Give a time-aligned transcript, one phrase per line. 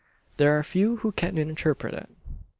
[0.37, 2.09] There are few who can interpret it.